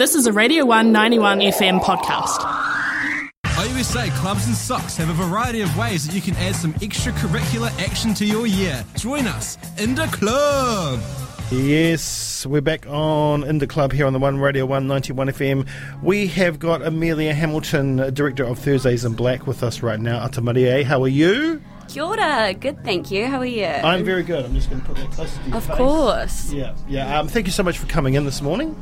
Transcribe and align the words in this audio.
This 0.00 0.14
is 0.14 0.26
a 0.26 0.32
Radio 0.32 0.64
191 0.64 1.40
FM 1.40 1.78
podcast. 1.78 2.38
OUSA 3.44 4.08
Clubs 4.16 4.46
and 4.46 4.56
Socs 4.56 4.96
have 4.96 5.10
a 5.10 5.12
variety 5.12 5.60
of 5.60 5.76
ways 5.76 6.06
that 6.06 6.14
you 6.14 6.22
can 6.22 6.34
add 6.36 6.56
some 6.56 6.72
extracurricular 6.76 7.68
action 7.78 8.14
to 8.14 8.24
your 8.24 8.46
year. 8.46 8.82
Join 8.96 9.26
us 9.26 9.58
in 9.76 9.94
the 9.94 10.06
club. 10.06 11.02
Yes, 11.52 12.46
we're 12.46 12.62
back 12.62 12.86
on 12.86 13.44
in 13.44 13.58
the 13.58 13.66
club 13.66 13.92
here 13.92 14.06
on 14.06 14.14
the 14.14 14.18
One 14.18 14.38
Radio 14.38 14.64
191 14.64 15.26
FM. 15.34 15.68
We 16.02 16.28
have 16.28 16.58
got 16.58 16.80
Amelia 16.80 17.34
Hamilton, 17.34 17.96
Director 18.14 18.44
of 18.44 18.58
Thursdays 18.58 19.04
in 19.04 19.12
Black, 19.12 19.46
with 19.46 19.62
us 19.62 19.82
right 19.82 20.00
now. 20.00 20.26
Atamarie, 20.26 20.82
how 20.82 21.02
are 21.02 21.08
you? 21.08 21.60
Kia 21.88 22.04
ora. 22.04 22.54
Good, 22.54 22.82
thank 22.84 23.10
you. 23.10 23.26
How 23.26 23.40
are 23.40 23.44
you? 23.44 23.66
I'm 23.66 24.06
very 24.06 24.22
good. 24.22 24.46
I'm 24.46 24.54
just 24.54 24.70
going 24.70 24.80
to 24.80 24.86
put 24.86 24.96
that 24.96 25.10
close 25.10 25.36
to 25.36 25.44
your 25.46 25.56
Of 25.58 25.66
face. 25.66 25.76
course. 25.76 26.52
Yeah, 26.54 26.74
yeah. 26.88 27.20
Um, 27.20 27.28
thank 27.28 27.44
you 27.44 27.52
so 27.52 27.62
much 27.62 27.76
for 27.76 27.86
coming 27.86 28.14
in 28.14 28.24
this 28.24 28.40
morning. 28.40 28.74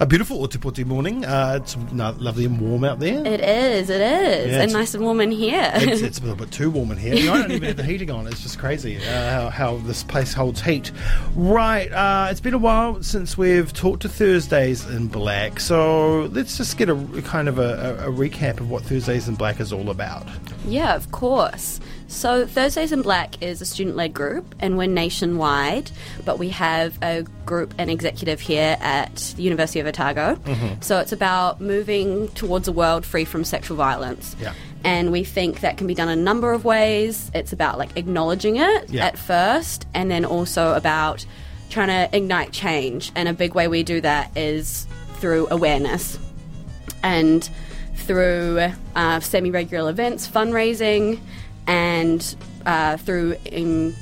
A 0.00 0.06
beautiful 0.06 0.46
Ōtepoti 0.46 0.86
morning. 0.86 1.24
Uh, 1.24 1.58
it's 1.60 1.76
lovely 1.92 2.44
and 2.44 2.60
warm 2.60 2.84
out 2.84 3.00
there. 3.00 3.26
It 3.26 3.40
is, 3.40 3.90
it 3.90 4.00
is. 4.00 4.52
Yeah, 4.52 4.62
and 4.62 4.72
nice 4.72 4.94
and 4.94 5.02
warm 5.02 5.20
in 5.20 5.32
here. 5.32 5.72
it's, 5.74 6.02
it's 6.02 6.18
a 6.18 6.20
little 6.20 6.36
bit 6.36 6.52
too 6.52 6.70
warm 6.70 6.92
in 6.92 6.98
here. 6.98 7.14
You 7.14 7.26
know, 7.26 7.34
I 7.34 7.38
don't 7.42 7.50
even 7.50 7.66
have 7.66 7.76
the 7.78 7.82
heating 7.92 8.08
on. 8.08 8.28
It's 8.28 8.40
just 8.40 8.60
crazy 8.60 8.98
uh, 8.98 9.30
how, 9.30 9.48
how 9.50 9.76
this 9.78 10.04
place 10.04 10.32
holds 10.32 10.62
heat. 10.62 10.92
Right, 11.34 11.90
uh, 11.90 12.28
it's 12.30 12.38
been 12.38 12.54
a 12.54 12.58
while 12.58 13.02
since 13.02 13.36
we've 13.36 13.72
talked 13.72 14.02
to 14.02 14.08
Thursdays 14.08 14.88
in 14.88 15.08
Black, 15.08 15.58
so 15.58 16.26
let's 16.32 16.56
just 16.56 16.78
get 16.78 16.88
a 16.88 17.22
kind 17.24 17.48
of 17.48 17.58
a, 17.58 17.98
a, 18.04 18.08
a 18.08 18.12
recap 18.12 18.60
of 18.60 18.70
what 18.70 18.84
Thursdays 18.84 19.26
in 19.26 19.34
Black 19.34 19.58
is 19.58 19.72
all 19.72 19.90
about. 19.90 20.28
yeah, 20.68 20.94
of 20.94 21.10
course. 21.10 21.80
So, 22.10 22.46
Thursdays 22.46 22.90
in 22.90 23.02
Black 23.02 23.42
is 23.42 23.60
a 23.60 23.66
student 23.66 23.94
led 23.94 24.14
group, 24.14 24.54
and 24.60 24.78
we're 24.78 24.86
nationwide, 24.88 25.90
but 26.24 26.38
we 26.38 26.48
have 26.48 26.96
a 27.02 27.22
group 27.44 27.74
and 27.76 27.90
executive 27.90 28.40
here 28.40 28.78
at 28.80 29.14
the 29.36 29.42
University 29.42 29.78
of 29.80 29.86
Otago. 29.86 30.38
So, 30.80 30.98
it's 31.00 31.12
about 31.12 31.60
moving 31.60 32.28
towards 32.28 32.66
a 32.66 32.72
world 32.72 33.04
free 33.04 33.26
from 33.26 33.44
sexual 33.44 33.76
violence. 33.76 34.34
Yeah. 34.40 34.54
And 34.84 35.12
we 35.12 35.22
think 35.22 35.60
that 35.60 35.76
can 35.76 35.86
be 35.86 35.94
done 35.94 36.08
a 36.08 36.16
number 36.16 36.52
of 36.54 36.64
ways. 36.64 37.30
It's 37.34 37.52
about 37.52 37.76
like 37.78 37.94
acknowledging 37.96 38.56
it 38.56 38.88
Yeah. 38.88 39.04
at 39.06 39.18
first, 39.18 39.86
and 39.92 40.10
then 40.10 40.24
also 40.24 40.72
about 40.74 41.26
trying 41.68 41.88
to 41.88 42.16
ignite 42.16 42.52
change. 42.52 43.12
And 43.16 43.28
a 43.28 43.34
big 43.34 43.54
way 43.54 43.68
we 43.68 43.82
do 43.82 44.00
that 44.00 44.34
is 44.34 44.86
through 45.16 45.48
awareness 45.50 46.18
and 47.02 47.48
through 47.96 48.70
uh, 48.96 49.20
semi 49.20 49.50
regular 49.50 49.90
events, 49.90 50.26
fundraising, 50.26 51.18
and 51.68 52.34
uh, 52.66 52.96
through 52.96 53.36
in 53.44 53.94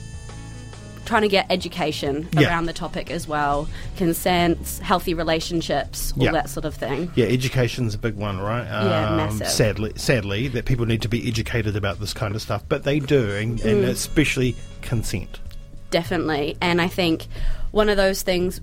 trying 1.04 1.22
to 1.22 1.28
get 1.28 1.46
education 1.50 2.28
Yeah. 2.32 2.48
around 2.48 2.66
the 2.66 2.72
topic 2.72 3.12
as 3.12 3.28
well 3.28 3.68
consent, 3.96 4.80
healthy 4.82 5.14
relationships, 5.14 6.12
all 6.18 6.24
Yeah. 6.24 6.32
that 6.32 6.50
sort 6.50 6.64
of 6.64 6.74
thing. 6.74 7.12
Yeah, 7.14 7.26
education's 7.26 7.94
a 7.94 7.98
big 7.98 8.16
one, 8.16 8.38
right? 8.40 8.66
Um, 8.66 8.88
Yeah, 8.88 9.16
massive. 9.16 9.46
Sadly, 9.48 9.92
sadly, 9.94 10.48
that 10.48 10.64
people 10.64 10.84
need 10.84 11.02
to 11.02 11.08
be 11.08 11.28
educated 11.28 11.76
about 11.76 12.00
this 12.00 12.12
kind 12.12 12.34
of 12.34 12.42
stuff, 12.42 12.64
but 12.68 12.82
they 12.82 12.98
do, 12.98 13.30
and, 13.30 13.60
and 13.60 13.84
Mm. 13.84 13.88
especially 13.88 14.56
consent. 14.82 15.38
Definitely. 15.90 16.56
And 16.60 16.80
I 16.82 16.88
think 16.88 17.26
one 17.70 17.88
of 17.88 17.96
those 17.96 18.22
things 18.22 18.60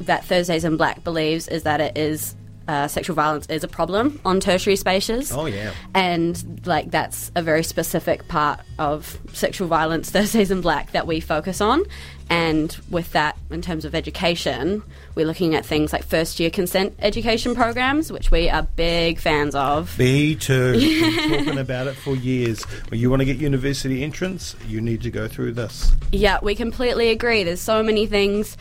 that 0.00 0.24
Thursdays 0.24 0.64
in 0.64 0.76
Black 0.76 1.04
believes 1.04 1.46
is 1.46 1.62
that 1.62 1.80
it 1.80 1.96
is 1.96 2.34
uh, 2.68 2.88
sexual 2.88 3.14
violence 3.14 3.46
is 3.46 3.64
a 3.64 3.68
problem 3.68 4.20
on 4.24 4.40
tertiary 4.40 4.76
spaces. 4.76 5.32
Oh, 5.32 5.46
yeah. 5.46 5.72
And 5.94 6.66
like 6.66 6.90
that's 6.90 7.30
a 7.34 7.42
very 7.42 7.62
specific 7.62 8.28
part 8.28 8.60
of 8.78 9.18
sexual 9.32 9.68
violence 9.68 10.10
Thursdays 10.10 10.50
in 10.52 10.60
Black 10.60 10.92
that 10.92 11.06
we 11.06 11.20
focus 11.20 11.60
on. 11.60 11.84
And 12.30 12.74
with 12.90 13.12
that, 13.12 13.36
in 13.50 13.60
terms 13.60 13.84
of 13.84 13.94
education, 13.94 14.82
we're 15.14 15.26
looking 15.26 15.54
at 15.54 15.66
things 15.66 15.92
like 15.92 16.04
first 16.04 16.40
year 16.40 16.48
consent 16.48 16.94
education 17.00 17.54
programs, 17.54 18.10
which 18.10 18.30
we 18.30 18.48
are 18.48 18.62
big 18.62 19.18
fans 19.18 19.54
of. 19.54 19.98
Me 19.98 20.34
too. 20.34 20.72
Been 20.72 21.44
talking 21.44 21.58
about 21.58 21.86
it 21.86 21.94
for 21.96 22.16
years. 22.16 22.64
When 22.88 22.98
you 22.98 23.10
want 23.10 23.20
to 23.20 23.26
get 23.26 23.36
university 23.36 24.02
entrance, 24.02 24.56
you 24.66 24.80
need 24.80 25.02
to 25.02 25.10
go 25.10 25.28
through 25.28 25.52
this. 25.52 25.92
Yeah, 26.12 26.38
we 26.42 26.54
completely 26.54 27.10
agree. 27.10 27.44
There's 27.44 27.60
so 27.60 27.82
many 27.82 28.06
things. 28.06 28.56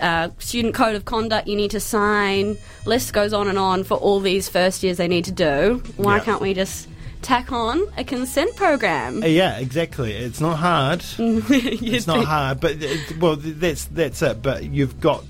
Uh, 0.00 0.28
student 0.38 0.74
code 0.74 0.94
of 0.94 1.04
conduct 1.04 1.48
you 1.48 1.56
need 1.56 1.70
to 1.72 1.80
sign. 1.80 2.56
List 2.86 3.12
goes 3.12 3.32
on 3.32 3.48
and 3.48 3.58
on 3.58 3.84
for 3.84 3.96
all 3.96 4.20
these 4.20 4.48
first 4.48 4.82
years 4.82 4.96
they 4.96 5.08
need 5.08 5.24
to 5.24 5.32
do. 5.32 5.82
Why 5.96 6.16
Yeah. 6.18 6.24
can't 6.24 6.40
we 6.40 6.54
just 6.54 6.88
tack 7.22 7.50
on 7.50 7.82
a 7.96 8.04
consent 8.04 8.54
program? 8.54 9.22
Uh, 9.22 9.26
Yeah, 9.26 9.58
exactly. 9.58 10.12
It's 10.12 10.40
not 10.40 10.56
hard. 10.58 11.04
it's 11.18 12.06
not 12.06 12.24
hard, 12.24 12.60
but 12.60 12.82
uh, 12.82 12.86
well, 13.18 13.36
that's 13.36 13.86
that's 13.86 14.22
it. 14.22 14.40
But 14.42 14.64
you've 14.64 15.00
got 15.00 15.24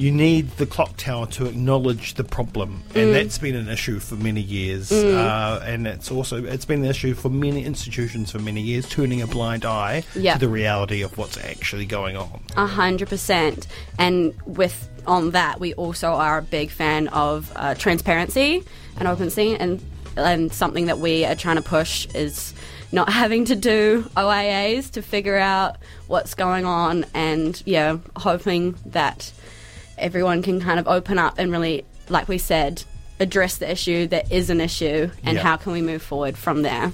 you 0.00 0.10
need 0.10 0.50
the 0.56 0.64
clock 0.64 0.96
tower 0.96 1.26
to 1.26 1.44
acknowledge 1.44 2.14
the 2.14 2.24
problem, 2.24 2.82
Mm. 2.94 3.02
and 3.02 3.14
that's 3.14 3.36
been 3.38 3.54
an 3.54 3.68
issue 3.68 3.98
for 3.98 4.14
many 4.14 4.40
years. 4.40 4.90
Uh, 4.90 5.62
and 5.66 5.86
it's 5.86 6.10
also 6.10 6.42
it's 6.42 6.64
been 6.64 6.82
an 6.84 6.90
issue 6.90 7.12
for 7.14 7.28
many 7.28 7.64
institutions 7.64 8.30
for 8.30 8.38
many 8.38 8.62
years, 8.62 8.88
turning 8.88 9.20
a 9.20 9.26
blind 9.26 9.64
eye 9.66 10.02
Yeah. 10.14 10.34
to 10.34 10.38
the 10.40 10.48
reality 10.48 11.02
of 11.02 11.18
what's 11.18 11.36
actually 11.36 11.84
going 11.84 12.16
on. 12.16 12.40
A 12.56 12.66
hundred 12.66 13.08
percent. 13.10 13.66
And 13.98 14.32
with 14.46 14.88
on 15.06 15.32
that, 15.32 15.60
we 15.60 15.74
also 15.74 16.08
are 16.24 16.38
a 16.38 16.42
big 16.42 16.70
fan 16.70 17.08
of 17.08 17.52
uh, 17.54 17.74
transparency 17.74 18.62
and 18.98 19.06
openness, 19.06 19.36
and 19.38 19.80
and 20.16 20.52
something 20.52 20.86
that 20.86 20.98
we 20.98 21.24
are 21.24 21.36
trying 21.36 21.56
to 21.56 21.62
push 21.62 22.06
is 22.14 22.52
not 22.90 23.12
having 23.22 23.44
to 23.46 23.54
do 23.54 24.08
OIAs 24.16 24.90
to 24.92 25.02
figure 25.02 25.36
out 25.38 25.76
what's 26.08 26.34
going 26.34 26.64
on, 26.64 27.04
and 27.12 27.62
yeah, 27.66 27.98
hoping 28.16 28.74
that 28.86 29.30
everyone 30.00 30.42
can 30.42 30.60
kind 30.60 30.78
of 30.80 30.88
open 30.88 31.18
up 31.18 31.38
and 31.38 31.50
really, 31.52 31.84
like 32.08 32.28
we 32.28 32.38
said, 32.38 32.82
address 33.20 33.58
the 33.58 33.70
issue 33.70 34.06
that 34.08 34.30
is 34.32 34.50
an 34.50 34.60
issue, 34.60 35.10
and 35.24 35.36
Yeah. 35.36 35.42
how 35.42 35.56
can 35.56 35.72
we 35.72 35.82
move 35.82 36.02
forward 36.02 36.36
from 36.38 36.62
there. 36.62 36.92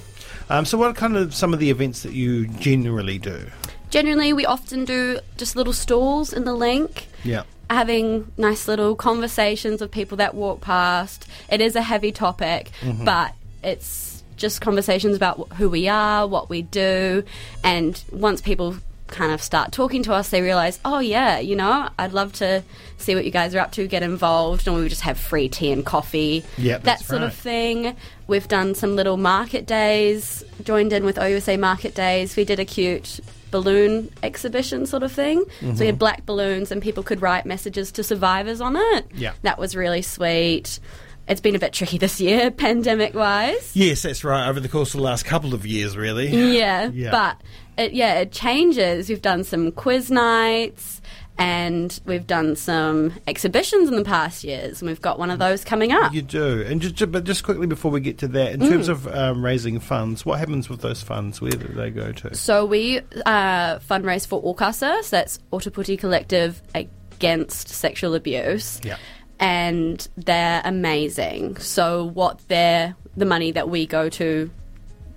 Um, 0.50 0.64
so, 0.64 0.76
what 0.78 0.90
are 0.90 0.94
kind 0.94 1.16
of 1.16 1.34
some 1.34 1.52
of 1.54 1.60
the 1.60 1.70
events 1.70 2.02
that 2.02 2.12
you 2.12 2.46
generally 2.48 3.18
do? 3.18 3.46
Generally, 3.90 4.32
we 4.32 4.44
often 4.46 4.84
do 4.84 5.18
just 5.36 5.54
little 5.56 5.72
stalls 5.72 6.32
in 6.32 6.44
the 6.44 6.54
link. 6.54 7.06
Yeah. 7.24 7.42
having 7.68 8.30
nice 8.36 8.68
little 8.68 8.94
conversations 8.94 9.80
with 9.80 9.90
people 9.90 10.16
that 10.18 10.36
walk 10.36 10.60
past. 10.60 11.26
It 11.50 11.60
is 11.60 11.74
a 11.74 11.82
heavy 11.82 12.12
topic, 12.12 12.70
but 13.04 13.34
it's 13.64 14.22
just 14.36 14.60
conversations 14.60 15.16
about 15.16 15.48
who 15.54 15.68
we 15.68 15.88
are, 15.88 16.28
what 16.28 16.48
we 16.48 16.62
do, 16.62 17.24
and 17.64 18.00
once 18.12 18.40
people 18.40 18.76
kind 19.08 19.32
of 19.32 19.42
start 19.42 19.72
talking 19.72 20.02
to 20.04 20.12
us, 20.12 20.30
they 20.30 20.42
realize, 20.42 20.78
oh 20.84 20.98
yeah, 20.98 21.38
you 21.38 21.56
know, 21.56 21.88
I'd 21.98 22.12
love 22.12 22.32
to 22.34 22.62
see 22.98 23.14
what 23.14 23.24
you 23.24 23.30
guys 23.30 23.54
are 23.54 23.60
up 23.60 23.72
to, 23.72 23.86
get 23.86 24.02
involved, 24.02 24.66
and 24.66 24.76
we 24.76 24.88
just 24.88 25.02
have 25.02 25.18
free 25.18 25.48
tea 25.48 25.72
and 25.72 25.84
coffee, 25.84 26.44
Yep, 26.58 26.82
that 26.84 27.00
sort 27.00 27.20
right. 27.20 27.28
of 27.28 27.34
thing. 27.34 27.96
We've 28.26 28.48
done 28.48 28.74
some 28.74 28.96
little 28.96 29.16
market 29.16 29.66
days, 29.66 30.44
joined 30.62 30.92
in 30.92 31.04
with 31.04 31.16
OUSA 31.16 31.58
market 31.58 31.94
days. 31.94 32.36
We 32.36 32.44
did 32.44 32.58
a 32.58 32.64
cute 32.64 33.20
balloon 33.50 34.10
exhibition 34.22 34.86
sort 34.86 35.02
of 35.02 35.12
thing. 35.12 35.44
So 35.60 35.66
we 35.66 35.68
had 35.68 35.78
mm-hmm. 35.78 35.98
black 35.98 36.26
balloons 36.26 36.72
and 36.72 36.82
people 36.82 37.02
could 37.02 37.22
write 37.22 37.46
messages 37.46 37.92
to 37.92 38.02
survivors 38.02 38.60
on 38.60 38.76
it. 38.76 39.06
Yeah. 39.14 39.32
That 39.42 39.58
was 39.58 39.76
really 39.76 40.02
sweet. 40.02 40.80
It's 41.28 41.40
been 41.40 41.56
a 41.56 41.58
bit 41.58 41.72
tricky 41.72 41.98
this 41.98 42.20
year, 42.20 42.50
pandemic 42.66 43.14
wise. 43.14 43.72
Yes, 43.74 44.02
that's 44.02 44.22
right. 44.24 44.48
Over 44.48 44.60
the 44.60 44.68
course 44.68 44.94
of 44.94 44.98
the 44.98 45.04
last 45.04 45.24
couple 45.24 45.54
of 45.54 45.66
years, 45.66 45.96
really. 45.96 46.28
Yeah, 46.56 46.90
Yeah. 46.94 47.10
but 47.10 47.40
it, 47.76 47.92
yeah, 47.94 48.14
it 48.20 48.32
changes. 48.32 49.08
We've 49.08 49.20
done 49.22 49.42
some 49.44 49.72
quiz 49.72 50.10
nights 50.10 51.00
and 51.38 52.00
we've 52.06 52.26
done 52.26 52.56
some 52.56 53.12
exhibitions 53.26 53.90
in 53.90 53.96
the 53.96 54.04
past 54.04 54.42
years, 54.42 54.80
and 54.80 54.88
we've 54.88 55.02
got 55.02 55.18
one 55.18 55.30
of 55.30 55.38
those 55.38 55.64
coming 55.64 55.92
up. 55.92 56.14
You 56.14 56.22
do, 56.22 56.62
and 56.66 56.80
just, 56.80 57.12
but 57.12 57.24
just 57.24 57.44
quickly 57.44 57.66
before 57.66 57.90
we 57.90 58.00
get 58.00 58.16
to 58.18 58.28
that, 58.28 58.52
in 58.52 58.60
Mm. 58.60 58.68
terms 58.70 58.88
of 58.88 59.06
um, 59.08 59.44
raising 59.44 59.78
funds, 59.78 60.24
what 60.24 60.38
happens 60.38 60.70
with 60.70 60.80
those 60.80 61.02
funds? 61.02 61.38
Where 61.42 61.50
do 61.50 61.68
they 61.74 61.90
go 61.90 62.10
to? 62.12 62.34
So 62.34 62.64
we 62.64 63.00
uh, 63.26 63.80
fundraise 63.80 64.26
for 64.26 64.42
OCASA, 64.42 65.02
so 65.02 65.08
that's 65.10 65.38
Ōtepoti 65.52 65.98
Collective 65.98 66.62
Against 66.74 67.68
Sexual 67.68 68.14
Abuse. 68.14 68.80
Yeah. 68.82 68.96
And 69.38 70.06
they're 70.16 70.62
amazing. 70.64 71.56
So 71.58 72.04
what 72.04 72.40
they're, 72.48 72.94
the 73.16 73.26
money 73.26 73.52
that 73.52 73.68
we 73.68 73.86
go 73.86 74.08
to, 74.10 74.50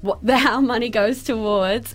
what 0.01 0.19
the, 0.25 0.33
our 0.33 0.61
money 0.61 0.89
goes 0.89 1.23
towards 1.23 1.93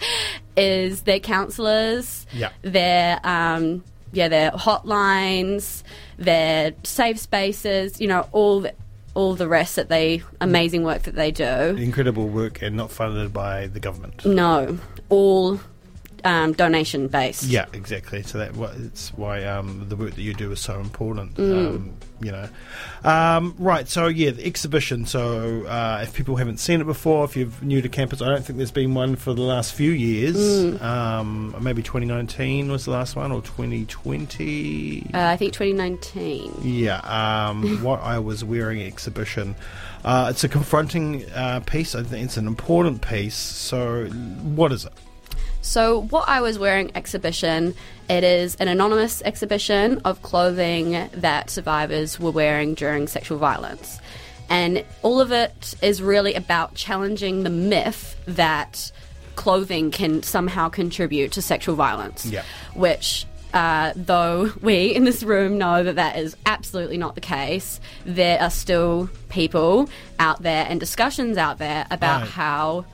is 0.57 1.03
their 1.03 1.21
counsellors, 1.21 2.27
Yeah. 2.33 2.51
their 2.63 3.21
um, 3.25 3.85
yeah, 4.13 4.29
their 4.29 4.53
hotlines, 4.53 5.83
their 6.19 6.73
safe 6.85 7.19
spaces, 7.19 8.01
you 8.01 8.07
know, 8.07 8.29
all 8.31 8.61
the, 8.61 8.73
all 9.15 9.35
the 9.35 9.49
rest 9.49 9.75
that 9.77 9.89
they 9.89 10.23
amazing 10.41 10.85
work 10.85 11.03
that 11.03 11.17
they 11.17 11.31
do. 11.33 11.45
Incredible 11.45 12.29
work 12.29 12.63
and 12.63 12.77
not 12.77 12.91
funded 12.93 13.33
by 13.33 13.67
the 13.67 13.81
government. 13.81 14.25
No, 14.25 14.79
all 15.09 15.59
um, 16.25 16.53
donation 16.53 17.09
based. 17.09 17.45
Yeah, 17.45 17.67
exactly. 17.73 18.23
So 18.23 18.39
that 18.39 18.57
it's 18.85 19.13
why 19.17 19.45
um, 19.45 19.87
the 19.89 19.97
work 19.97 20.15
that 20.15 20.23
you 20.23 20.35
do 20.35 20.51
is 20.53 20.61
so 20.61 20.81
important. 20.81 21.35
Mm. 21.35 21.69
Um, 21.69 21.95
you 22.21 22.33
know, 22.33 22.49
um, 23.03 23.55
right? 23.59 23.87
So 23.87 24.07
yeah, 24.07 24.31
the 24.31 24.47
exhibition. 24.47 25.05
So 25.05 25.67
uh, 25.67 26.01
if 26.03 26.15
people 26.15 26.37
haven't 26.37 26.59
seen 26.59 26.81
it 26.81 26.85
before, 26.85 27.25
if 27.25 27.37
you're 27.37 27.51
new 27.61 27.83
to 27.83 27.89
campus, 27.89 28.23
I 28.23 28.27
don't 28.27 28.45
think 28.45 28.57
there's 28.57 28.71
been 28.71 28.95
one 28.95 29.17
for 29.17 29.35
the 29.35 29.43
last 29.43 29.75
few 29.75 29.91
years. 29.91 30.37
Mm. 30.37 30.81
Um, 30.83 31.57
maybe 31.61 31.83
2019 31.83 32.71
was 32.71 32.87
the 32.87 32.93
last 32.93 33.17
one, 33.17 33.31
or 33.31 33.43
2020. 33.43 35.11
Uh, 35.13 35.19
I 35.19 35.37
think 35.37 35.53
2019. 35.53 36.61
Yeah, 36.63 36.99
um, 37.01 37.83
what 37.83 38.01
I 38.01 38.19
was 38.19 38.43
wearing 38.43 38.81
exhibition. 38.83 39.55
Uh, 40.05 40.29
it's 40.31 40.45
a 40.45 40.49
confronting 40.49 41.31
uh, 41.33 41.61
piece. 41.61 41.95
I 41.95 42.03
think 42.03 42.25
it's 42.25 42.37
an 42.37 42.47
important 42.47 43.03
piece. 43.03 43.37
So, 43.37 44.07
what 44.07 44.73
is 44.73 44.85
it? 44.85 44.93
So, 45.65 46.03
what 46.03 46.29
I 46.29 46.43
was 46.43 46.59
wearing 46.59 46.93
exhibition, 46.95 47.75
it 48.11 48.23
is 48.23 48.55
an 48.57 48.69
anonymous 48.69 49.23
exhibition 49.23 49.99
of 50.05 50.21
clothing 50.21 51.09
that 51.15 51.49
survivors 51.49 52.21
were 52.21 52.31
wearing 52.31 52.75
during 52.75 53.07
sexual 53.09 53.39
violence. 53.39 53.99
And 54.51 54.85
all 55.03 55.23
of 55.23 55.33
it 55.33 55.75
is 55.81 56.03
really 56.03 56.35
about 56.35 56.75
challenging 56.75 57.45
the 57.45 57.51
myth 57.51 58.15
that 58.27 58.93
clothing 59.37 59.91
can 59.91 60.23
somehow 60.23 60.69
contribute 60.69 61.33
to 61.33 61.43
sexual 61.43 61.77
violence. 61.77 62.27
Yeah. 62.27 62.43
Which, 62.75 63.25
uh, 63.55 63.95
though 63.97 64.53
we 64.61 64.95
in 64.95 65.05
this 65.05 65.23
room 65.23 65.57
know 65.57 65.83
that 65.83 65.97
that 65.97 66.19
is 66.19 66.37
absolutely 66.45 66.99
not 66.99 67.15
the 67.15 67.23
case, 67.23 67.81
there 68.05 68.39
are 68.39 68.51
still 68.51 69.09
people 69.31 69.89
out 70.19 70.43
there 70.43 70.67
and 70.69 70.79
discussions 70.79 71.39
out 71.39 71.57
there 71.57 71.87
about 71.91 72.21
Right. 72.21 72.31
how 72.31 72.85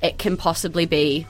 it 0.00 0.16
can 0.18 0.36
possibly 0.36 0.86
be 0.86 1.26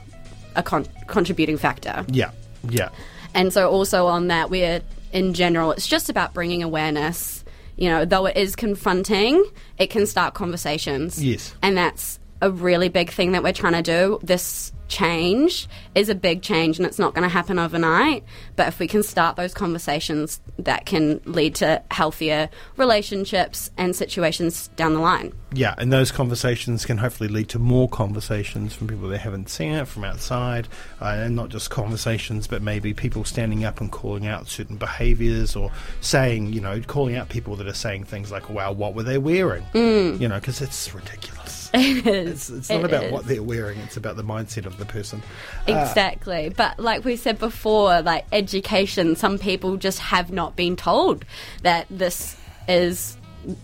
a 0.55 0.63
con- 0.63 0.87
contributing 1.07 1.57
factor. 1.57 2.05
Yeah, 2.09 2.31
yeah, 2.69 2.89
And 3.33 3.51
so, 3.53 3.69
also 3.69 4.07
on 4.07 4.27
that, 4.27 4.49
we're 4.49 4.81
in 5.13 5.33
general, 5.33 5.71
it's 5.71 5.87
just 5.87 6.09
about 6.09 6.33
bringing 6.33 6.63
awareness. 6.63 7.43
You 7.77 7.89
know, 7.89 8.05
though 8.05 8.27
it 8.27 8.37
is 8.37 8.55
confronting, 8.55 9.43
it 9.77 9.89
can 9.89 10.05
start 10.05 10.33
conversations. 10.33 11.23
Yes. 11.23 11.55
And 11.61 11.77
that's 11.77 12.19
a 12.41 12.51
really 12.51 12.89
big 12.89 13.11
thing 13.11 13.33
that 13.33 13.43
we're 13.43 13.53
trying 13.53 13.73
to 13.73 13.81
do. 13.81 14.19
This 14.23 14.71
change 14.87 15.69
is 15.95 16.09
a 16.09 16.15
big 16.15 16.41
change 16.41 16.77
and 16.77 16.85
it's 16.85 16.99
not 16.99 17.13
going 17.13 17.23
to 17.23 17.29
happen 17.29 17.57
overnight. 17.57 18.25
But 18.57 18.67
if 18.67 18.77
we 18.77 18.87
can 18.87 19.03
start 19.03 19.37
those 19.37 19.53
conversations, 19.53 20.41
that 20.59 20.85
can 20.85 21.21
lead 21.23 21.55
to 21.55 21.81
healthier 21.89 22.49
relationships 22.75 23.71
and 23.77 23.95
situations 23.95 24.67
down 24.75 24.93
the 24.93 24.99
line. 24.99 25.33
yeah. 25.53 25.75
And 25.77 25.93
those 25.93 26.11
conversations 26.11 26.85
can 26.85 26.97
hopefully 26.97 27.29
lead 27.29 27.47
to 27.49 27.59
more 27.59 27.87
conversations 27.87 28.73
from 28.73 28.87
people 28.87 29.07
that 29.09 29.19
haven't 29.19 29.49
seen 29.49 29.71
it 29.71 29.87
from 29.87 30.03
outside, 30.03 30.67
uh, 31.01 31.05
and 31.05 31.35
not 31.35 31.49
just 31.49 31.69
conversations, 31.69 32.47
but 32.47 32.61
maybe 32.61 32.93
people 32.93 33.23
standing 33.23 33.63
up 33.63 33.79
and 33.79 33.91
calling 33.91 34.27
out 34.27 34.47
certain 34.47 34.75
behaviours 34.75 35.55
or 35.55 35.71
saying, 36.01 36.51
you 36.51 36.59
know, 36.59 36.81
calling 36.81 37.15
out 37.15 37.29
people 37.29 37.55
that 37.55 37.67
are 37.67 37.73
saying 37.73 38.03
things 38.03 38.31
like, 38.31 38.49
"Wow, 38.49 38.73
what 38.73 38.93
were 38.93 39.03
they 39.03 39.17
wearing?" 39.17 39.63
Mm. 39.73 40.19
You 40.19 40.27
know, 40.27 40.39
because 40.39 40.61
it's 40.61 40.93
ridiculous. 40.93 41.60
It 41.73 42.05
is. 42.05 42.49
It's, 42.49 42.49
it's 42.49 42.69
not 42.69 42.81
It 42.81 42.85
about 42.85 43.03
is. 43.05 43.11
what 43.13 43.25
they're 43.25 43.41
wearing; 43.41 43.79
it's 43.79 43.95
about 43.97 44.17
the 44.17 44.23
mindset 44.23 44.65
of 44.65 44.77
the 44.77 44.85
person. 44.85 45.21
Uh, 45.67 45.71
exactly. 45.73 46.49
But 46.49 46.79
like 46.79 47.05
we 47.05 47.15
said 47.15 47.39
before, 47.39 48.01
like 48.01 48.25
education, 48.33 49.15
some 49.15 49.37
people 49.37 49.77
just 49.77 49.99
have 49.99 50.31
not 50.31 50.55
been 50.55 50.75
told 50.75 51.23
that 51.63 51.87
this 51.89 52.35
is 52.67 53.17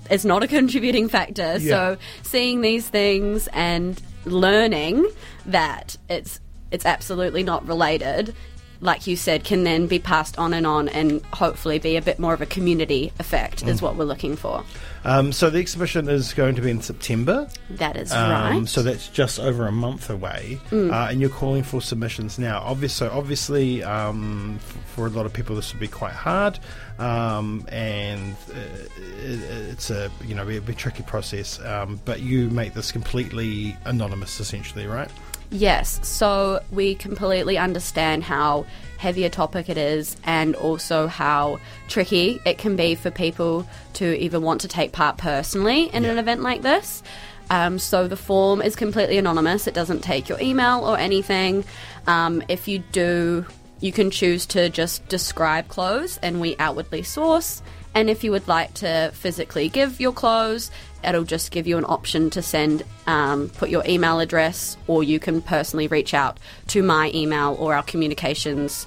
is 0.09 0.25
not 0.25 0.41
a 0.43 0.47
contributing 0.47 1.09
factor. 1.09 1.57
Yeah. 1.57 1.95
So 1.95 1.97
seeing 2.23 2.61
these 2.61 2.87
things 2.87 3.47
and 3.53 4.01
learning 4.25 5.05
that 5.45 5.97
it's 6.09 6.39
it's 6.71 6.85
absolutely 6.85 7.43
not 7.43 7.67
related, 7.67 8.33
like 8.81 9.07
you 9.07 9.15
said, 9.15 9.43
can 9.43 9.63
then 9.63 9.87
be 9.87 9.99
passed 9.99 10.37
on 10.37 10.53
and 10.53 10.67
on 10.67 10.89
and 10.89 11.23
hopefully 11.33 11.79
be 11.79 11.95
a 11.97 12.01
bit 12.01 12.19
more 12.19 12.33
of 12.33 12.41
a 12.41 12.45
community 12.45 13.11
effect 13.19 13.65
is 13.67 13.81
what 13.81 13.95
we're 13.95 14.05
looking 14.05 14.35
for. 14.35 14.63
Um, 15.03 15.31
so 15.31 15.49
the 15.49 15.59
exhibition 15.59 16.09
is 16.09 16.33
going 16.33 16.55
to 16.55 16.61
be 16.61 16.69
in 16.69 16.81
September. 16.81 17.47
That 17.69 17.95
is 17.95 18.11
Um, 18.11 18.31
right. 18.31 18.67
So 18.67 18.83
that's 18.83 19.07
just 19.07 19.39
over 19.39 19.67
a 19.67 19.71
month 19.71 20.09
away, 20.09 20.59
uh, 20.71 21.07
and 21.09 21.21
you're 21.21 21.29
calling 21.29 21.63
for 21.63 21.81
submissions 21.81 22.37
now. 22.37 22.61
Obviously, 22.65 23.07
obviously, 23.07 23.83
um, 23.83 24.59
for 24.95 25.07
a 25.07 25.09
lot 25.09 25.25
of 25.25 25.33
people, 25.33 25.55
this 25.55 25.71
will 25.73 25.79
be 25.79 25.87
quite 25.87 26.13
hard, 26.13 26.59
um, 26.99 27.65
and 27.69 28.35
uh, 28.53 28.89
it's 29.23 29.89
a 29.89 30.11
you 30.25 30.35
know 30.35 30.47
a, 30.49 30.57
a 30.57 30.73
tricky 30.73 31.03
process. 31.03 31.59
Um, 31.61 32.01
but 32.03 32.21
you 32.21 32.49
make 32.49 32.73
this 32.73 32.91
completely 32.91 33.77
anonymous, 33.85 34.39
essentially, 34.39 34.87
right? 34.87 35.09
Yes, 35.49 36.05
so 36.05 36.61
we 36.71 36.95
completely 36.95 37.57
understand 37.57 38.23
how 38.23 38.65
heavy 38.97 39.23
a 39.23 39.29
topic 39.29 39.69
it 39.69 39.77
is 39.77 40.17
and 40.23 40.55
also 40.55 41.07
how 41.07 41.59
tricky 41.87 42.41
it 42.45 42.57
can 42.57 42.75
be 42.75 42.95
for 42.95 43.11
people 43.11 43.67
to 43.93 44.17
even 44.17 44.41
want 44.41 44.61
to 44.61 44.67
take 44.67 44.91
part 44.91 45.17
personally 45.17 45.85
in 45.93 46.03
an 46.03 46.17
event 46.17 46.41
like 46.41 46.63
this. 46.63 47.03
Um, 47.49 47.79
so 47.79 48.07
the 48.07 48.17
form 48.17 48.61
is 48.61 48.75
completely 48.75 49.17
anonymous, 49.17 49.67
it 49.67 49.73
doesn't 49.73 50.01
take 50.01 50.27
your 50.27 50.39
email 50.41 50.85
or 50.85 50.97
anything. 50.97 51.63
Um, 52.07 52.43
if 52.49 52.67
you 52.67 52.79
do, 52.79 53.45
you 53.79 53.91
can 53.91 54.11
choose 54.11 54.45
to 54.47 54.69
just 54.69 55.07
describe 55.07 55.67
clothes 55.69 56.19
and 56.21 56.41
we 56.41 56.57
outwardly 56.57 57.03
source. 57.03 57.61
And 57.97 58.11
if 58.11 58.23
you 58.23 58.29
would 58.29 58.47
like 58.47 58.75
to 58.75 59.09
physically 59.15 59.69
give 59.69 59.99
your 59.99 60.11
clothes, 60.13 60.69
it'll 61.03 61.23
just 61.23 61.49
give 61.49 61.65
you 61.65 61.79
an 61.79 61.85
option 61.85 62.29
to 62.29 62.43
send, 62.43 62.83
um, 63.07 63.49
put 63.49 63.71
your 63.71 63.83
email 63.87 64.19
address, 64.19 64.77
or 64.85 65.03
you 65.03 65.17
can 65.17 65.41
personally 65.41 65.87
reach 65.87 66.13
out 66.13 66.37
to 66.67 66.83
my 66.83 67.11
email 67.15 67.55
or 67.59 67.73
our 67.73 67.81
communications 67.81 68.85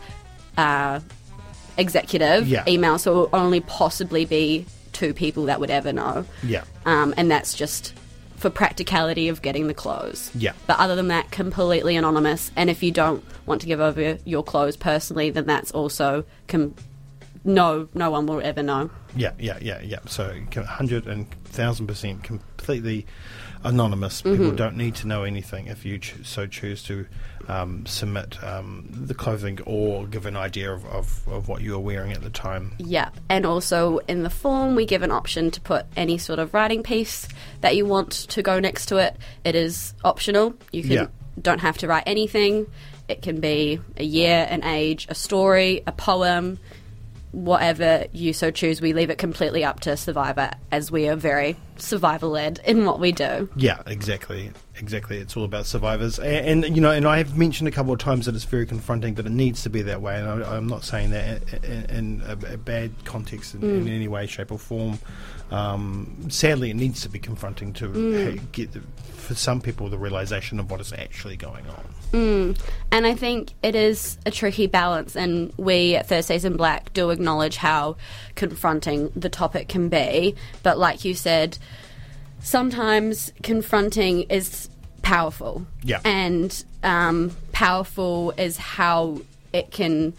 uh, 0.56 1.00
executive 1.76 2.46
Yeah. 2.46 2.62
email. 2.68 2.98
So 3.00 3.10
it 3.10 3.14
will 3.32 3.40
only 3.40 3.58
possibly 3.62 4.26
be 4.26 4.64
two 4.92 5.12
people 5.12 5.46
that 5.46 5.58
would 5.58 5.70
ever 5.70 5.92
know. 5.92 6.24
Yeah. 6.44 6.62
Um, 6.86 7.12
and 7.16 7.28
that's 7.28 7.54
just 7.54 7.92
for 8.36 8.48
practicality 8.48 9.28
of 9.28 9.42
getting 9.42 9.66
the 9.66 9.74
clothes. 9.74 10.30
Yeah. 10.36 10.52
But 10.68 10.78
other 10.78 10.94
than 10.94 11.08
that, 11.08 11.32
completely 11.32 11.96
anonymous. 11.96 12.52
And 12.54 12.70
if 12.70 12.80
you 12.84 12.92
don't 12.92 13.24
want 13.44 13.60
to 13.62 13.66
give 13.66 13.80
over 13.80 14.18
your 14.24 14.44
clothes 14.44 14.76
personally, 14.76 15.30
then 15.30 15.46
that's 15.46 15.72
also 15.72 16.24
com- 16.46 16.76
no, 17.44 17.88
no 17.94 18.10
one 18.10 18.26
will 18.26 18.40
ever 18.42 18.62
know. 18.62 18.90
Yeah, 19.16 19.32
yeah, 19.38 19.58
yeah, 19.60 19.80
yeah. 19.82 19.98
So 20.06 20.34
hundred 20.64 21.06
and 21.06 21.30
thousand 21.44 21.86
percent 21.86 22.22
completely 22.22 23.06
anonymous. 23.64 24.22
People 24.22 24.52
don't 24.52 24.76
need 24.76 24.94
to 24.96 25.06
know 25.06 25.24
anything 25.24 25.66
if 25.66 25.84
you 25.84 25.98
cho- 25.98 26.22
so 26.22 26.46
choose 26.46 26.82
to 26.84 27.06
um, 27.48 27.84
submit 27.84 28.42
um, 28.42 28.88
the 28.90 29.12
clothing 29.14 29.58
or 29.66 30.06
give 30.06 30.24
an 30.24 30.36
idea 30.36 30.72
of, 30.72 30.84
of, 30.86 31.28
of 31.28 31.48
what 31.48 31.60
you 31.60 31.74
are 31.74 31.80
wearing 31.80 32.12
at 32.12 32.22
the 32.22 32.30
time. 32.30 32.72
Yeah, 32.78 33.10
and 33.28 33.44
also 33.44 33.98
in 34.08 34.22
the 34.22 34.30
form, 34.30 34.74
we 34.76 34.86
give 34.86 35.02
an 35.02 35.10
option 35.10 35.50
to 35.50 35.60
put 35.60 35.84
any 35.96 36.16
sort 36.16 36.38
of 36.38 36.54
writing 36.54 36.82
piece 36.82 37.28
that 37.60 37.76
you 37.76 37.84
want 37.84 38.12
to 38.12 38.42
go 38.42 38.60
next 38.60 38.86
to 38.86 38.96
it. 38.96 39.16
It 39.44 39.54
is 39.54 39.94
optional. 40.04 40.54
You 40.72 40.82
can 40.82 40.92
Yeah. 40.92 41.06
don't 41.40 41.60
have 41.60 41.76
to 41.78 41.86
write 41.88 42.04
anything. 42.06 42.66
It 43.08 43.20
can 43.22 43.40
be 43.40 43.80
a 43.96 44.04
year, 44.04 44.46
an 44.48 44.62
age, 44.64 45.06
a 45.10 45.14
story, 45.14 45.82
a 45.86 45.92
poem, 45.92 46.58
whatever 47.32 48.06
you 48.12 48.32
so 48.32 48.50
choose. 48.50 48.80
We 48.80 48.92
leave 48.92 49.10
it 49.10 49.18
completely 49.18 49.64
up 49.64 49.80
to 49.80 49.96
Survivor, 49.96 50.50
as 50.70 50.90
we 50.90 51.08
are 51.08 51.16
very 51.16 51.56
survivor 51.82 52.26
led 52.26 52.60
in 52.64 52.84
what 52.84 53.00
we 53.00 53.12
do. 53.12 53.48
Yeah, 53.56 53.82
exactly, 53.86 54.50
exactly. 54.76 55.18
It's 55.18 55.36
all 55.36 55.44
about 55.44 55.66
survivors, 55.66 56.18
and, 56.18 56.64
and 56.64 56.76
you 56.76 56.80
know, 56.80 56.90
and 56.90 57.06
I 57.06 57.18
have 57.18 57.36
mentioned 57.36 57.68
a 57.68 57.70
couple 57.70 57.92
of 57.92 57.98
times 57.98 58.26
that 58.26 58.34
it's 58.34 58.44
very 58.44 58.66
confronting, 58.66 59.14
that 59.14 59.26
it 59.26 59.32
needs 59.32 59.62
to 59.62 59.70
be 59.70 59.82
that 59.82 60.00
way, 60.02 60.18
and 60.18 60.28
I, 60.28 60.56
I'm 60.56 60.66
not 60.66 60.84
saying 60.84 61.10
that 61.10 61.42
in, 61.64 61.84
in 61.90 62.22
a, 62.26 62.54
a 62.54 62.56
bad 62.56 62.92
context 63.04 63.54
in, 63.54 63.62
in 63.62 63.84
mm. 63.84 63.90
any 63.90 64.08
way, 64.08 64.26
shape, 64.26 64.52
or 64.52 64.58
form. 64.58 64.98
Um, 65.50 66.28
sadly, 66.28 66.70
it 66.70 66.76
needs 66.76 67.02
to 67.02 67.08
be 67.08 67.18
confronting 67.18 67.72
to 67.74 67.88
mm. 67.88 68.38
ha- 68.38 68.44
get 68.52 68.72
the, 68.72 68.80
for 69.14 69.34
some 69.34 69.60
people 69.60 69.88
the 69.88 69.98
realization 69.98 70.60
of 70.60 70.70
what 70.70 70.80
is 70.80 70.92
actually 70.92 71.36
going 71.36 71.66
on. 71.66 71.84
Mm. 72.12 72.60
And 72.92 73.06
I 73.06 73.14
think 73.14 73.52
it 73.62 73.74
is 73.74 74.18
a 74.26 74.30
tricky 74.30 74.66
balance, 74.66 75.16
and 75.16 75.52
we 75.56 75.96
at 75.96 76.08
Thursdays 76.08 76.44
in 76.44 76.56
Black 76.56 76.92
do 76.92 77.10
acknowledge 77.10 77.56
how 77.56 77.96
confronting 78.36 79.10
the 79.16 79.28
topic 79.28 79.68
can 79.68 79.88
be. 79.88 80.36
But 80.62 80.78
like 80.78 81.04
you 81.04 81.14
said, 81.14 81.58
sometimes 82.42 83.32
confronting 83.42 84.22
is 84.22 84.68
powerful. 85.02 85.66
Yeah. 85.82 86.00
And 86.04 86.64
um, 86.82 87.36
powerful 87.52 88.32
is 88.36 88.56
how 88.56 89.20
it 89.52 89.70
can 89.70 90.12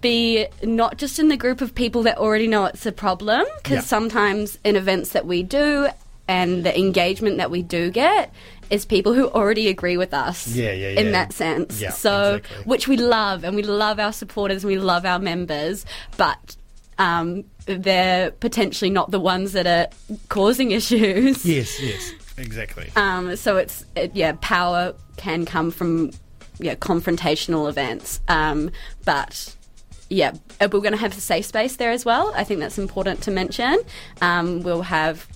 be 0.00 0.46
not 0.62 0.96
just 0.96 1.18
in 1.18 1.28
the 1.28 1.36
group 1.36 1.60
of 1.60 1.74
people 1.74 2.02
that 2.04 2.18
already 2.18 2.46
know 2.46 2.66
it's 2.66 2.86
a 2.86 2.92
problem, 2.92 3.44
because 3.62 3.76
Yeah. 3.76 3.80
sometimes 3.82 4.58
in 4.64 4.76
events 4.76 5.10
that 5.10 5.26
we 5.26 5.42
do 5.42 5.88
and 6.28 6.62
the 6.64 6.76
engagement 6.78 7.38
that 7.38 7.50
we 7.50 7.62
do 7.62 7.90
get 7.90 8.32
is 8.70 8.84
people 8.84 9.14
who 9.14 9.28
already 9.28 9.68
agree 9.68 9.96
with 9.96 10.12
us 10.12 10.46
Yeah, 10.46 10.72
yeah, 10.72 10.90
yeah. 10.90 11.00
in 11.00 11.12
that 11.12 11.32
sense. 11.32 11.80
Yeah, 11.80 11.90
so, 11.90 12.34
exactly. 12.36 12.64
which 12.64 12.86
we 12.86 12.96
love, 12.98 13.42
and 13.44 13.56
we 13.56 13.62
love 13.62 13.98
our 13.98 14.12
supporters, 14.12 14.62
and 14.62 14.70
we 14.72 14.78
love 14.78 15.04
our 15.06 15.18
members, 15.18 15.84
but 16.16 16.56
um, 16.98 17.44
they're 17.68 18.30
potentially 18.30 18.90
not 18.90 19.10
the 19.10 19.20
ones 19.20 19.52
that 19.52 19.66
are 19.66 19.88
causing 20.28 20.70
issues. 20.80 21.44
Yes, 21.44 21.80
yes, 21.80 22.12
exactly. 22.36 22.90
Um, 22.96 23.36
so 23.36 23.56
it's 23.56 23.84
it, 23.94 24.12
yeah, 24.14 24.32
power 24.40 24.94
can 25.16 25.44
come 25.44 25.70
from 25.70 26.12
yeah 26.58 26.74
confrontational 26.74 27.68
events. 27.68 28.20
Um, 28.28 28.70
but 29.04 29.54
yeah, 30.08 30.32
we're 30.60 30.68
going 30.68 30.92
to 30.92 30.96
have 30.96 31.16
a 31.16 31.20
safe 31.20 31.44
space 31.44 31.76
there 31.76 31.90
as 31.90 32.04
well. 32.04 32.32
I 32.34 32.44
think 32.44 32.60
that's 32.60 32.78
important 32.78 33.22
to 33.22 33.30
mention. 33.30 33.78
Um, 34.22 34.62
we'll 34.62 34.82
have 34.82 35.26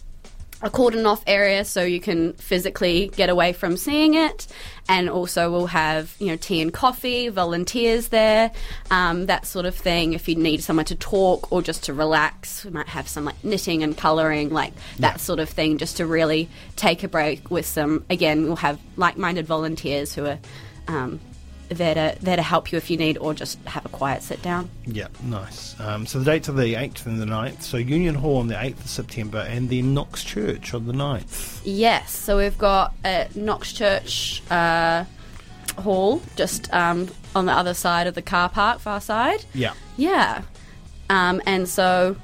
a 0.63 0.71
cordon 0.71 1.07
off 1.07 1.23
area 1.27 1.65
so 1.65 1.83
you 1.83 2.01
can 2.01 2.33
physically 2.35 3.11
get 3.17 3.29
away 3.29 3.53
from 3.53 3.77
seeing 3.77 4.15
it. 4.15 4.47
And 4.89 5.09
also, 5.09 5.51
we'll 5.51 5.67
have 5.67 6.15
you 6.19 6.29
know 6.29 6.37
tea 6.37 6.61
and 6.61 6.73
coffee, 6.73 7.29
volunteers 7.29 8.09
there, 8.09 8.51
um, 8.91 9.27
that 9.27 9.47
sort 9.47 9.67
of 9.67 9.75
thing. 9.75 10.13
If 10.13 10.29
you 10.29 10.35
need 10.35 10.63
someone 10.63 10.87
to 10.87 10.97
talk 10.97 11.53
or 11.53 11.63
just 11.63 11.85
to 11.85 11.93
relax, 11.93 12.65
we 12.65 12.71
might 12.73 12.89
have 12.89 13.09
some 13.09 13.25
like 13.25 13.43
knitting 13.45 13.83
and 13.83 13.97
colouring, 13.97 14.51
like 14.51 14.73
that 14.99 15.21
sort 15.21 15.39
of 15.39 15.49
thing, 15.49 15.79
just 15.79 15.99
to 15.99 16.07
really 16.07 16.49
take 16.77 17.05
a 17.05 17.09
break 17.09 17.51
with 17.51 17.67
some. 17.67 18.05
Again, 18.11 18.45
we'll 18.45 18.57
have 18.57 18.81
like-minded 18.97 19.47
volunteers 19.47 20.15
who 20.15 20.27
are. 20.27 20.39
Um, 20.89 21.21
there 21.73 21.95
to, 21.95 22.17
there 22.21 22.37
to 22.37 22.43
help 22.43 22.73
you 22.73 22.79
if 22.79 22.91
you 22.91 22.97
need, 22.97 23.19
or 23.19 23.35
just 23.35 23.59
have 23.65 23.85
a 23.85 23.89
quiet 23.89 24.23
sit 24.23 24.43
down. 24.43 24.71
Yeah, 24.87 25.09
nice. 25.23 25.79
Um, 25.81 26.07
so 26.07 26.19
the 26.19 26.25
dates 26.25 26.49
are 26.49 26.53
the 26.53 26.75
8th 26.75 27.07
and 27.07 27.21
the 27.21 27.27
9th. 27.27 27.63
So 27.63 27.77
Union 27.77 28.15
Hall 28.15 28.39
on 28.39 28.49
the 28.49 28.55
8th 28.55 28.81
of 28.81 28.89
September 28.89 29.39
and 29.49 29.69
then 29.71 29.95
Knox 29.95 30.25
Church 30.25 30.75
on 30.75 30.87
the 30.87 30.93
9th. 30.93 31.61
Yes, 31.65 32.13
so 32.17 32.39
we've 32.39 32.59
got 32.59 32.95
at 33.05 33.37
Knox 33.37 33.73
Church 33.73 34.43
uh, 34.51 35.05
Hall, 35.79 36.23
just 36.37 36.73
um, 36.73 37.09
on 37.35 37.47
the 37.47 37.53
other 37.53 37.75
side 37.75 38.07
of 38.07 38.15
the 38.15 38.23
car 38.23 38.49
park, 38.49 38.81
far 38.81 39.01
side. 39.01 39.45
Yeah. 39.55 39.75
Yeah. 39.97 40.43
Um, 41.11 41.43
and 41.47 41.69
so, 41.69 42.17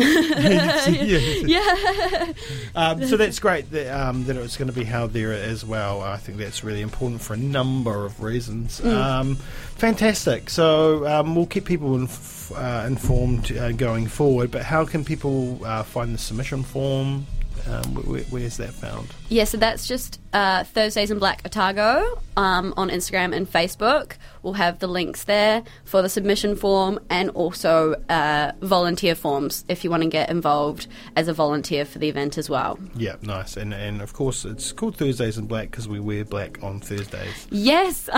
yeah. 1.46 2.32
Um, 2.74 3.04
so 3.06 3.16
that's 3.16 3.38
great 3.38 3.70
that, 3.70 3.88
um, 3.88 4.24
that 4.24 4.36
it's 4.36 4.56
going 4.56 4.68
to 4.68 4.74
be 4.74 4.84
held 4.84 5.12
there 5.12 5.32
as 5.32 5.64
well. 5.64 6.00
I 6.00 6.16
think 6.16 6.38
that's 6.38 6.64
really 6.64 6.80
important 6.80 7.20
for 7.20 7.34
a 7.34 7.38
number 7.38 8.04
of 8.04 8.22
reasons. 8.22 8.84
Um, 8.84 9.36
fantastic. 9.36 10.50
So 10.50 11.06
um, 11.06 11.34
we'll 11.34 11.46
keep 11.46 11.64
people 11.64 11.94
inf- 11.96 12.52
uh, 12.52 12.84
informed 12.86 13.52
uh, 13.52 13.72
going 13.72 14.06
forward. 14.06 14.50
But 14.50 14.62
how 14.62 14.84
can 14.84 15.04
people 15.04 15.64
uh, 15.64 15.82
find 15.82 16.14
the 16.14 16.18
submission 16.18 16.62
form? 16.62 17.26
Um, 17.66 17.94
where, 18.06 18.22
where's 18.24 18.56
that 18.56 18.70
found? 18.72 19.08
yeah, 19.28 19.44
so 19.44 19.58
that's 19.58 19.86
just 19.86 20.18
uh, 20.32 20.64
Thursdays 20.64 21.10
in 21.10 21.18
Black 21.18 21.42
Otago 21.44 22.20
um, 22.36 22.72
on 22.76 22.88
Instagram 22.90 23.34
and 23.34 23.50
Facebook. 23.50 24.12
We'll 24.42 24.54
have 24.54 24.78
the 24.78 24.86
links 24.86 25.24
there 25.24 25.62
for 25.84 26.00
the 26.00 26.08
submission 26.08 26.56
form 26.56 26.98
and 27.10 27.30
also 27.30 27.94
uh, 28.08 28.52
volunteer 28.62 29.14
forms 29.14 29.64
if 29.68 29.84
you 29.84 29.90
want 29.90 30.02
to 30.02 30.08
get 30.08 30.30
involved 30.30 30.86
as 31.16 31.28
a 31.28 31.34
volunteer 31.34 31.84
for 31.84 31.98
the 31.98 32.08
event 32.08 32.38
as 32.38 32.48
well. 32.48 32.78
Yeah, 32.94 33.16
nice. 33.22 33.56
And 33.56 33.74
and 33.74 34.00
of 34.00 34.14
course, 34.14 34.44
it's 34.44 34.72
called 34.72 34.96
Thursdays 34.96 35.36
in 35.36 35.46
Black 35.46 35.70
because 35.70 35.88
we 35.88 36.00
wear 36.00 36.24
black 36.24 36.62
on 36.62 36.80
Thursdays. 36.80 37.46
Yes, 37.50 37.96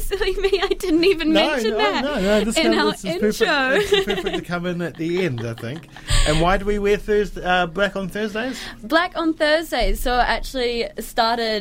silly 0.00 0.34
me, 0.36 0.60
I 0.62 0.68
didn't 0.68 1.04
even 1.04 1.32
mention 1.32 1.76
that 1.76 2.44
This 2.44 2.56
in 2.56 2.72
kind 2.72 2.80
our 2.80 2.92
this 2.92 3.04
is 3.04 3.10
intro. 3.16 3.46
Perfect, 3.46 3.92
is 3.92 4.04
perfect 4.04 4.36
to 4.36 4.42
come 4.42 4.66
in 4.66 4.80
at 4.82 4.96
the 4.96 5.24
end, 5.24 5.44
I 5.44 5.54
think. 5.54 5.88
And 6.28 6.40
why 6.40 6.56
do 6.56 6.64
we 6.64 6.78
wear 6.78 6.96
Thursday, 6.96 7.42
uh, 7.42 7.66
black 7.66 7.96
on 7.96 8.08
Thursdays? 8.08 8.60
Black 8.82 9.16
on 9.16 9.34
Thursdays. 9.34 10.00
So 10.00 10.14
it 10.14 10.28
actually 10.28 10.88
started 11.00 11.53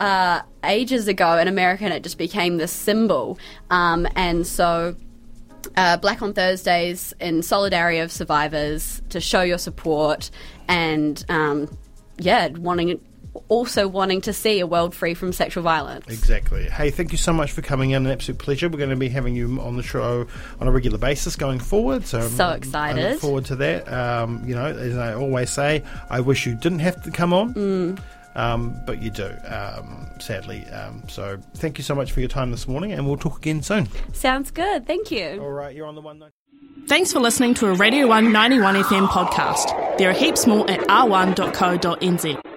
uh, 0.00 0.42
ages 0.64 1.08
ago 1.08 1.38
in 1.38 1.48
America, 1.48 1.84
and 1.84 1.92
it 1.94 2.02
just 2.02 2.18
became 2.18 2.56
this 2.58 2.72
symbol. 2.72 3.38
Um, 3.70 4.06
and 4.16 4.46
so. 4.46 4.96
Uh, 5.76 5.96
Black 5.96 6.22
on 6.22 6.32
Thursdays 6.32 7.12
in 7.18 7.42
solidarity 7.42 7.98
of 7.98 8.12
survivors 8.12 9.02
to 9.08 9.20
show 9.20 9.42
your 9.42 9.58
support 9.58 10.30
and 10.68 11.22
um, 11.28 11.68
yeah, 12.18 12.48
wanting 12.48 13.00
also 13.48 13.88
wanting 13.88 14.20
to 14.22 14.32
see 14.32 14.60
a 14.60 14.66
world 14.66 14.94
free 14.94 15.12
from 15.12 15.32
sexual 15.32 15.64
violence. 15.64 16.06
Exactly. 16.08 16.64
Hey, 16.70 16.90
thank 16.90 17.10
you 17.10 17.18
so 17.18 17.32
much 17.32 17.50
for 17.50 17.62
coming 17.62 17.90
in. 17.90 18.06
An 18.06 18.12
absolute 18.12 18.38
pleasure. 18.38 18.68
We're 18.68 18.78
going 18.78 18.90
to 18.90 18.96
be 18.96 19.08
having 19.08 19.34
you 19.34 19.60
on 19.60 19.76
the 19.76 19.82
show 19.82 20.26
on 20.60 20.68
a 20.68 20.70
regular 20.70 20.98
basis 20.98 21.34
going 21.34 21.58
forward. 21.58 22.06
So, 22.06 22.20
So 22.28 22.44
I'm- 22.44 22.52
I 22.52 22.56
excited. 22.56 23.10
look 23.10 23.20
forward 23.20 23.44
to 23.46 23.56
that. 23.56 23.92
Um, 23.92 24.42
you 24.46 24.54
know, 24.54 24.66
as 24.66 24.96
I 24.96 25.14
always 25.14 25.50
say, 25.50 25.82
I 26.08 26.20
wish 26.20 26.46
you 26.46 26.54
didn't 26.54 26.78
have 26.78 27.02
to 27.02 27.10
come 27.10 27.32
on. 27.32 27.54
Mm. 27.54 27.98
Um, 28.36 28.80
but 28.86 29.02
you 29.02 29.10
do, 29.10 29.34
um, 29.46 30.06
sadly. 30.20 30.64
Um, 30.66 31.02
so, 31.08 31.38
thank 31.56 31.78
you 31.78 31.84
so 31.84 31.94
much 31.94 32.12
for 32.12 32.20
your 32.20 32.28
time 32.28 32.50
this 32.50 32.68
morning, 32.68 32.92
and 32.92 33.06
we'll 33.06 33.16
talk 33.16 33.38
again 33.38 33.62
soon. 33.62 33.88
Sounds 34.12 34.50
good. 34.50 34.86
Thank 34.86 35.10
you. 35.10 35.40
All 35.40 35.50
right, 35.50 35.74
you're 35.74 35.86
on 35.86 35.94
the 35.94 36.02
one. 36.02 36.22
Thanks 36.86 37.12
for 37.12 37.18
listening 37.18 37.54
to 37.54 37.68
a 37.68 37.74
Radio 37.74 38.06
191 38.06 38.76
FM 38.76 39.08
podcast. 39.08 39.98
There 39.98 40.10
are 40.10 40.12
heaps 40.12 40.46
more 40.46 40.70
at 40.70 40.80
r1.co.nz. 40.80 42.55